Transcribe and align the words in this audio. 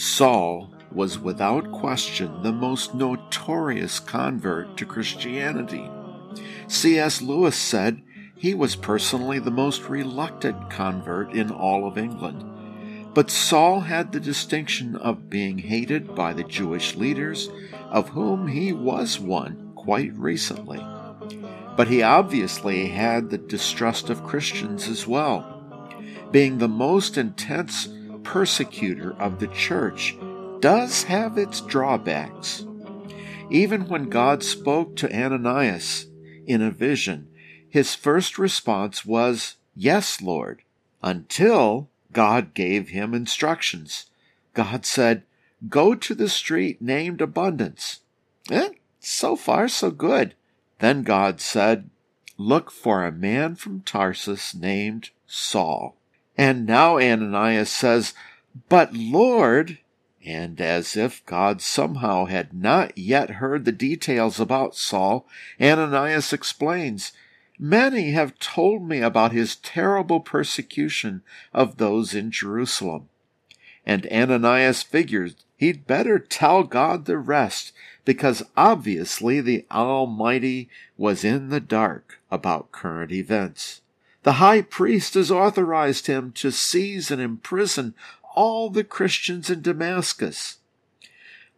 Saul 0.00 0.72
was 0.90 1.18
without 1.18 1.70
question 1.72 2.42
the 2.42 2.52
most 2.52 2.94
notorious 2.94 4.00
convert 4.00 4.78
to 4.78 4.86
Christianity. 4.86 5.90
C.S. 6.68 7.20
Lewis 7.20 7.54
said 7.54 8.00
he 8.34 8.54
was 8.54 8.76
personally 8.76 9.38
the 9.38 9.50
most 9.50 9.90
reluctant 9.90 10.70
convert 10.70 11.34
in 11.34 11.50
all 11.50 11.86
of 11.86 11.98
England. 11.98 13.12
But 13.12 13.30
Saul 13.30 13.80
had 13.80 14.10
the 14.10 14.20
distinction 14.20 14.96
of 14.96 15.28
being 15.28 15.58
hated 15.58 16.14
by 16.14 16.32
the 16.32 16.44
Jewish 16.44 16.96
leaders, 16.96 17.50
of 17.90 18.08
whom 18.08 18.48
he 18.48 18.72
was 18.72 19.20
one 19.20 19.72
quite 19.74 20.16
recently. 20.16 20.82
But 21.76 21.88
he 21.88 22.02
obviously 22.02 22.88
had 22.88 23.28
the 23.28 23.36
distrust 23.36 24.08
of 24.08 24.24
Christians 24.24 24.88
as 24.88 25.06
well. 25.06 25.44
Being 26.30 26.56
the 26.56 26.68
most 26.68 27.18
intense 27.18 27.86
persecutor 28.30 29.20
of 29.20 29.40
the 29.40 29.48
church 29.48 30.16
does 30.60 31.02
have 31.02 31.36
its 31.36 31.60
drawbacks. 31.62 32.64
Even 33.50 33.88
when 33.88 34.08
God 34.08 34.44
spoke 34.44 34.94
to 34.94 35.12
Ananias 35.12 36.06
in 36.46 36.62
a 36.62 36.70
vision, 36.70 37.26
his 37.68 37.96
first 37.96 38.38
response 38.38 39.04
was, 39.04 39.56
Yes, 39.74 40.22
Lord, 40.22 40.62
until 41.02 41.88
God 42.12 42.54
gave 42.54 42.90
him 42.90 43.14
instructions. 43.14 44.06
God 44.54 44.86
said, 44.86 45.24
Go 45.68 45.96
to 45.96 46.14
the 46.14 46.28
street 46.28 46.80
named 46.80 47.20
Abundance. 47.20 47.98
Eh, 48.48 48.68
so 49.00 49.34
far, 49.34 49.66
so 49.66 49.90
good. 49.90 50.36
Then 50.78 51.02
God 51.02 51.40
said, 51.40 51.90
Look 52.38 52.70
for 52.70 53.04
a 53.04 53.10
man 53.10 53.56
from 53.56 53.80
Tarsus 53.80 54.54
named 54.54 55.10
Saul. 55.26 55.96
And 56.40 56.64
now 56.64 56.96
Ananias 56.96 57.68
says, 57.70 58.14
But 58.70 58.94
Lord, 58.94 59.76
and 60.24 60.58
as 60.58 60.96
if 60.96 61.22
God 61.26 61.60
somehow 61.60 62.24
had 62.24 62.54
not 62.54 62.96
yet 62.96 63.32
heard 63.32 63.66
the 63.66 63.72
details 63.72 64.40
about 64.40 64.74
Saul, 64.74 65.26
Ananias 65.60 66.32
explains, 66.32 67.12
Many 67.58 68.12
have 68.12 68.38
told 68.38 68.88
me 68.88 69.00
about 69.00 69.32
his 69.32 69.56
terrible 69.56 70.20
persecution 70.20 71.20
of 71.52 71.76
those 71.76 72.14
in 72.14 72.30
Jerusalem. 72.30 73.10
And 73.84 74.06
Ananias 74.06 74.82
figures 74.82 75.34
he'd 75.58 75.86
better 75.86 76.18
tell 76.18 76.62
God 76.62 77.04
the 77.04 77.18
rest, 77.18 77.74
because 78.06 78.42
obviously 78.56 79.42
the 79.42 79.66
Almighty 79.70 80.70
was 80.96 81.22
in 81.22 81.50
the 81.50 81.60
dark 81.60 82.18
about 82.30 82.72
current 82.72 83.12
events. 83.12 83.82
The 84.22 84.34
high 84.34 84.62
priest 84.62 85.14
has 85.14 85.30
authorized 85.30 86.06
him 86.06 86.32
to 86.32 86.50
seize 86.50 87.10
and 87.10 87.20
imprison 87.22 87.94
all 88.34 88.70
the 88.70 88.84
Christians 88.84 89.48
in 89.50 89.62
Damascus. 89.62 90.58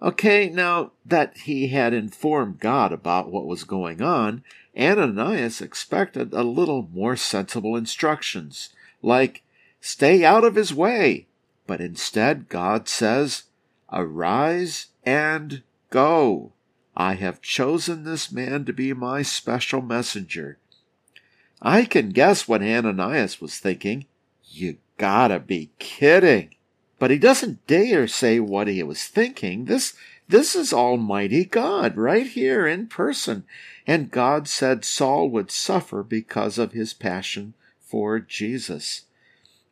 Okay, 0.00 0.48
now 0.48 0.92
that 1.05 1.36
he 1.38 1.68
had 1.68 1.92
informed 1.92 2.60
God 2.60 2.92
about 2.92 3.30
what 3.30 3.46
was 3.46 3.64
going 3.64 4.02
on, 4.02 4.42
Ananias 4.77 5.60
expected 5.60 6.33
a 6.33 6.42
little 6.42 6.88
more 6.92 7.14
sensible 7.14 7.77
instructions, 7.77 8.70
like, 9.02 9.42
stay 9.80 10.24
out 10.24 10.44
of 10.44 10.55
his 10.55 10.72
way. 10.72 11.27
But 11.66 11.80
instead, 11.80 12.48
God 12.48 12.88
says, 12.88 13.44
arise 13.92 14.86
and 15.05 15.62
go. 15.90 16.52
I 16.96 17.14
have 17.14 17.42
chosen 17.42 18.05
this 18.05 18.33
man 18.33 18.64
to 18.64 18.72
be 18.72 18.92
my 18.92 19.22
special 19.22 19.83
messenger. 19.83 20.58
I 21.64 21.84
can 21.84 22.10
guess 22.10 22.48
what 22.48 22.60
Ananias 22.60 23.41
was 23.41 23.58
thinking. 23.58 24.06
You 24.50 24.78
gotta 24.98 25.38
be 25.38 25.70
kidding. 25.78 26.56
But 26.98 27.12
he 27.12 27.18
doesn't 27.18 27.66
dare 27.68 28.08
say 28.08 28.41
what 28.41 28.66
he 28.66 28.82
was 28.82 29.05
thinking. 29.05 29.66
This, 29.66 29.94
this 30.28 30.56
is 30.56 30.72
Almighty 30.72 31.44
God 31.44 31.96
right 31.96 32.27
here 32.27 32.66
in 32.66 32.88
person. 32.88 33.44
And 33.86 34.10
God 34.10 34.48
said 34.48 34.84
Saul 34.84 35.30
would 35.30 35.52
suffer 35.52 36.02
because 36.02 36.58
of 36.58 36.72
his 36.72 36.92
passion 36.92 37.55
for 37.78 38.18
Jesus, 38.18 39.02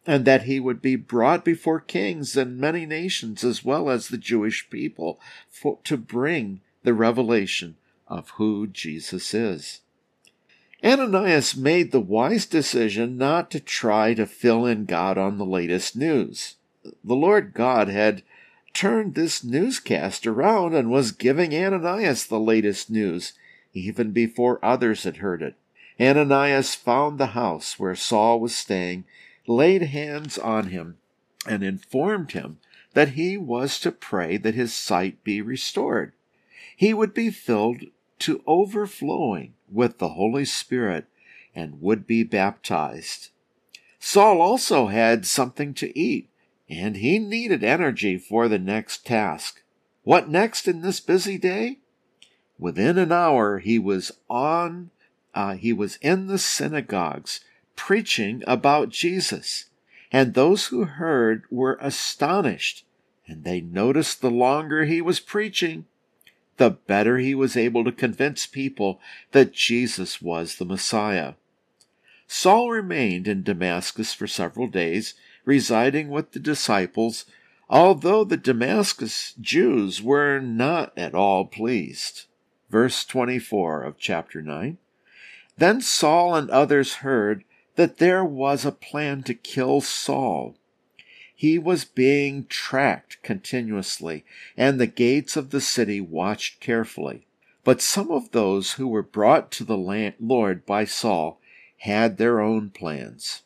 and 0.06 0.24
that 0.24 0.42
he 0.42 0.60
would 0.60 0.80
be 0.80 0.94
brought 0.94 1.44
before 1.44 1.80
kings 1.80 2.36
and 2.36 2.58
many 2.58 2.86
nations 2.86 3.42
as 3.42 3.64
well 3.64 3.90
as 3.90 4.08
the 4.08 4.18
Jewish 4.18 4.70
people 4.70 5.18
for, 5.48 5.78
to 5.84 5.96
bring 5.96 6.60
the 6.84 6.94
revelation 6.94 7.76
of 8.06 8.30
who 8.30 8.66
Jesus 8.68 9.34
is. 9.34 9.80
Ananias 10.82 11.56
made 11.56 11.92
the 11.92 12.00
wise 12.00 12.46
decision 12.46 13.18
not 13.18 13.50
to 13.50 13.60
try 13.60 14.14
to 14.14 14.24
fill 14.26 14.64
in 14.64 14.86
God 14.86 15.18
on 15.18 15.36
the 15.36 15.44
latest 15.44 15.94
news. 15.94 16.56
The 17.04 17.14
Lord 17.14 17.52
God 17.52 17.88
had 17.88 18.22
turned 18.72 19.14
this 19.14 19.44
newscast 19.44 20.26
around 20.26 20.74
and 20.74 20.90
was 20.90 21.12
giving 21.12 21.54
Ananias 21.54 22.26
the 22.26 22.40
latest 22.40 22.90
news 22.90 23.34
even 23.74 24.12
before 24.12 24.64
others 24.64 25.02
had 25.02 25.18
heard 25.18 25.42
it. 25.42 25.54
Ananias 26.00 26.74
found 26.74 27.18
the 27.18 27.26
house 27.26 27.78
where 27.78 27.94
Saul 27.94 28.40
was 28.40 28.54
staying, 28.54 29.04
laid 29.46 29.82
hands 29.82 30.38
on 30.38 30.68
him, 30.68 30.96
and 31.46 31.62
informed 31.62 32.32
him 32.32 32.58
that 32.94 33.10
he 33.10 33.36
was 33.36 33.78
to 33.80 33.92
pray 33.92 34.38
that 34.38 34.54
his 34.54 34.72
sight 34.72 35.22
be 35.22 35.42
restored. 35.42 36.12
He 36.74 36.94
would 36.94 37.12
be 37.12 37.30
filled 37.30 37.82
to 38.20 38.42
overflowing 38.46 39.54
with 39.72 39.98
the 39.98 40.10
Holy 40.10 40.44
Spirit 40.44 41.06
and 41.54 41.80
would 41.80 42.06
be 42.06 42.22
baptized. 42.22 43.30
Saul 43.98 44.40
also 44.40 44.86
had 44.86 45.26
something 45.26 45.74
to 45.74 45.98
eat, 45.98 46.28
and 46.68 46.96
he 46.96 47.18
needed 47.18 47.62
energy 47.62 48.16
for 48.16 48.48
the 48.48 48.58
next 48.58 49.04
task. 49.04 49.62
What 50.02 50.28
next 50.28 50.66
in 50.66 50.80
this 50.80 51.00
busy 51.00 51.36
day? 51.36 51.78
Within 52.58 52.98
an 52.98 53.12
hour, 53.12 53.58
he 53.58 53.78
was 53.78 54.12
on, 54.28 54.90
uh, 55.34 55.54
he 55.54 55.72
was 55.72 55.96
in 55.96 56.26
the 56.26 56.38
synagogues 56.38 57.40
preaching 57.76 58.42
about 58.46 58.90
Jesus. 58.90 59.66
And 60.12 60.34
those 60.34 60.66
who 60.66 60.84
heard 60.84 61.44
were 61.50 61.78
astonished, 61.80 62.84
and 63.26 63.44
they 63.44 63.60
noticed 63.60 64.20
the 64.20 64.30
longer 64.30 64.84
he 64.84 65.00
was 65.00 65.20
preaching, 65.20 65.86
the 66.60 66.70
better 66.70 67.18
he 67.18 67.34
was 67.34 67.56
able 67.56 67.82
to 67.82 67.90
convince 67.90 68.46
people 68.46 69.00
that 69.32 69.52
Jesus 69.52 70.22
was 70.22 70.56
the 70.56 70.64
Messiah. 70.64 71.34
Saul 72.28 72.70
remained 72.70 73.26
in 73.26 73.42
Damascus 73.42 74.14
for 74.14 74.28
several 74.28 74.68
days, 74.68 75.14
residing 75.44 76.10
with 76.10 76.30
the 76.30 76.38
disciples, 76.38 77.24
although 77.68 78.22
the 78.22 78.36
Damascus 78.36 79.34
Jews 79.40 80.00
were 80.00 80.38
not 80.38 80.92
at 80.96 81.14
all 81.14 81.46
pleased 81.46 82.26
verse 82.70 83.04
24 83.04 83.82
of 83.82 83.98
chapter 83.98 84.40
9. 84.40 84.78
Then 85.58 85.80
Saul 85.80 86.34
and 86.34 86.48
others 86.50 86.96
heard 86.96 87.44
that 87.76 87.98
there 87.98 88.24
was 88.24 88.64
a 88.64 88.72
plan 88.72 89.22
to 89.24 89.34
kill 89.34 89.80
Saul. 89.80 90.56
He 91.40 91.58
was 91.58 91.86
being 91.86 92.44
tracked 92.50 93.22
continuously, 93.22 94.26
and 94.58 94.78
the 94.78 94.86
gates 94.86 95.38
of 95.38 95.48
the 95.48 95.62
city 95.62 95.98
watched 95.98 96.60
carefully. 96.60 97.26
But 97.64 97.80
some 97.80 98.10
of 98.10 98.32
those 98.32 98.72
who 98.72 98.86
were 98.86 99.02
brought 99.02 99.50
to 99.52 99.64
the 99.64 99.78
Lord 99.78 100.66
by 100.66 100.84
Saul 100.84 101.40
had 101.78 102.18
their 102.18 102.40
own 102.40 102.68
plans. 102.68 103.40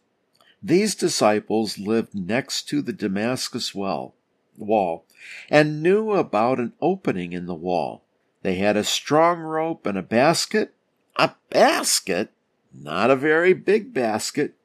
These 0.60 0.96
disciples 0.96 1.78
lived 1.78 2.16
next 2.16 2.64
to 2.70 2.82
the 2.82 2.92
Damascus 2.92 3.76
well, 3.76 4.16
wall 4.58 5.06
and 5.48 5.80
knew 5.80 6.10
about 6.14 6.58
an 6.58 6.72
opening 6.80 7.32
in 7.32 7.46
the 7.46 7.54
wall. 7.54 8.02
They 8.42 8.56
had 8.56 8.76
a 8.76 8.82
strong 8.82 9.38
rope 9.38 9.86
and 9.86 9.96
a 9.96 10.02
basket. 10.02 10.74
A 11.14 11.30
basket? 11.48 12.32
Not 12.72 13.12
a 13.12 13.14
very 13.14 13.52
big 13.52 13.94
basket. 13.94 14.56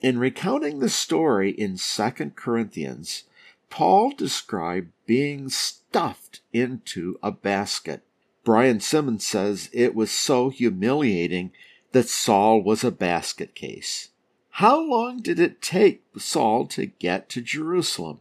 In 0.00 0.18
recounting 0.18 0.78
the 0.78 0.90
story 0.90 1.50
in 1.50 1.78
2 1.78 2.10
Corinthians, 2.36 3.24
Paul 3.70 4.10
described 4.10 4.92
being 5.06 5.48
stuffed 5.48 6.40
into 6.52 7.18
a 7.22 7.30
basket. 7.30 8.02
Brian 8.44 8.78
Simmons 8.78 9.26
says 9.26 9.70
it 9.72 9.94
was 9.94 10.10
so 10.10 10.50
humiliating 10.50 11.50
that 11.92 12.08
Saul 12.08 12.62
was 12.62 12.84
a 12.84 12.90
basket 12.90 13.54
case. 13.54 14.10
How 14.50 14.80
long 14.80 15.22
did 15.22 15.40
it 15.40 15.62
take 15.62 16.02
Saul 16.18 16.66
to 16.68 16.86
get 16.86 17.28
to 17.30 17.40
Jerusalem? 17.40 18.20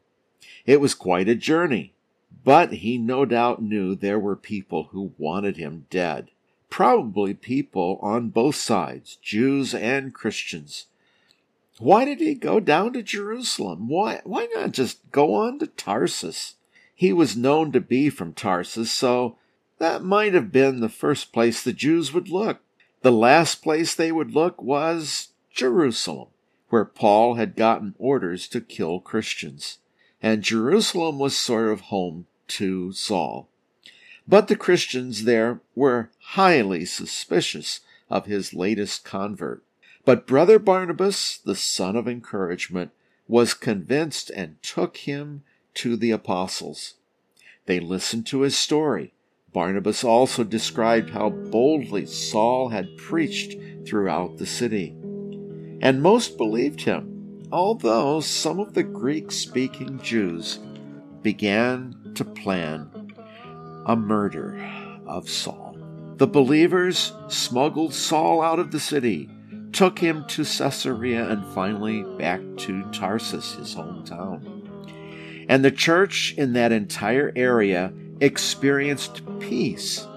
It 0.66 0.80
was 0.80 0.94
quite 0.94 1.28
a 1.28 1.36
journey. 1.36 1.94
But 2.44 2.74
he 2.74 2.98
no 2.98 3.26
doubt 3.26 3.62
knew 3.62 3.96
there 3.96 4.20
were 4.20 4.36
people 4.36 4.90
who 4.92 5.14
wanted 5.18 5.58
him 5.58 5.88
dead. 5.90 6.30
Probably 6.70 7.34
people 7.34 8.00
on 8.02 8.30
both 8.30 8.56
sides, 8.56 9.18
Jews 9.22 9.74
and 9.74 10.14
Christians. 10.14 10.86
Why 11.78 12.06
did 12.06 12.20
he 12.20 12.36
go 12.36 12.60
down 12.60 12.94
to 12.94 13.04
Jerusalem? 13.04 13.90
Why, 13.90 14.22
why 14.24 14.48
not 14.54 14.72
just 14.72 15.00
go 15.12 15.34
on 15.34 15.60
to 15.60 15.68
Tarsus? 15.68 16.56
He 16.94 17.12
was 17.12 17.36
known 17.36 17.74
to 17.74 17.82
be 17.82 18.10
from 18.10 18.34
Tarsus, 18.34 18.92
so 18.92 19.38
that 19.80 20.02
might 20.04 20.34
have 20.34 20.52
been 20.54 20.80
the 20.80 20.88
first 20.88 21.34
place 21.34 21.62
the 21.62 21.74
Jews 21.74 22.14
would 22.14 22.30
look. 22.30 22.60
The 23.02 23.12
last 23.12 23.62
place 23.62 23.94
they 23.94 24.12
would 24.12 24.34
look 24.34 24.62
was 24.62 25.30
Jerusalem, 25.54 26.30
where 26.70 26.86
Paul 26.86 27.36
had 27.36 27.58
gotten 27.58 27.94
orders 27.98 28.48
to 28.50 28.62
kill 28.62 29.02
Christians. 29.02 29.80
and 30.22 30.42
Jerusalem 30.42 31.20
was 31.20 31.36
sort 31.36 31.70
of 31.72 31.82
home 31.82 32.26
to 32.48 32.92
Saul. 32.94 33.48
But 34.28 34.48
the 34.48 34.56
Christians 34.56 35.26
there 35.26 35.60
were 35.76 36.10
highly 36.20 36.86
suspicious 36.86 37.82
of 38.10 38.26
his 38.26 38.54
latest 38.54 39.04
convert. 39.06 39.62
But 40.06 40.28
Brother 40.28 40.60
Barnabas, 40.60 41.40
the 41.40 41.56
son 41.56 41.96
of 41.96 42.08
encouragement, 42.08 42.92
was 43.28 43.56
convinced 43.56 44.30
and 44.30 44.62
took 44.62 44.98
him 44.98 45.42
to 45.74 45.98
the 45.98 46.12
apostles. 46.12 46.94
They 47.66 47.80
listened 47.80 48.28
to 48.28 48.42
his 48.42 48.56
story. 48.56 49.14
Barnabas 49.52 50.04
also 50.04 50.44
described 50.44 51.10
how 51.10 51.30
boldly 51.30 52.06
Saul 52.06 52.70
had 52.70 52.98
preached 52.98 53.56
throughout 53.88 54.38
the 54.38 54.46
city. 54.46 54.96
And 55.82 56.04
most 56.04 56.38
believed 56.38 56.82
him, 56.82 57.48
although 57.52 58.20
some 58.20 58.60
of 58.60 58.74
the 58.76 58.84
Greek 58.84 59.32
speaking 59.32 60.00
Jews 60.04 60.60
began 61.24 62.12
to 62.14 62.24
plan 62.24 63.14
a 63.88 63.96
murder 63.96 64.56
of 65.08 65.30
Saul. 65.30 65.78
The 66.18 66.28
believers 66.28 67.12
smuggled 67.28 67.94
Saul 67.94 68.42
out 68.42 68.60
of 68.60 68.72
the 68.72 68.80
city, 68.80 69.30
took 69.76 70.00
him 70.00 70.24
to 70.30 70.46
Caesarea, 70.46 71.30
and 71.30 71.46
finally 71.54 72.04
back 72.18 72.40
to 72.56 72.90
Tarsus, 72.92 73.56
his 73.56 73.76
hometown. 73.76 74.66
And 75.50 75.64
the 75.64 75.72
church 75.72 76.34
in 76.38 76.54
that 76.54 76.72
entire 76.72 77.34
area 77.36 77.92
experienced 78.22 79.22
peace 79.40 80.08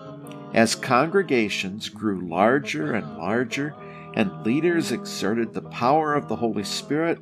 as 0.54 0.76
congregations 0.76 1.88
grew 1.88 2.20
larger 2.20 2.94
and 2.94 3.18
larger 3.18 3.74
and 4.14 4.46
leaders 4.46 4.92
exerted 4.92 5.52
the 5.52 5.62
power 5.62 6.14
of 6.14 6.28
the 6.28 6.36
Holy 6.36 6.64
Spirit. 6.64 7.18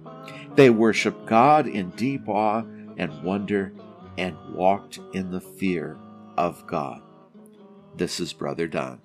They 0.54 0.70
worshiped 0.70 1.26
God 1.26 1.66
in 1.66 1.90
deep 1.90 2.28
awe 2.28 2.62
and 2.96 3.22
wonder 3.22 3.72
and 4.18 4.36
walked 4.54 4.98
in 5.14 5.30
the 5.30 5.40
fear 5.40 5.96
of 6.36 6.66
God. 6.66 7.02
This 7.96 8.20
is 8.20 8.32
Brother 8.32 8.68
Don. 8.68 9.00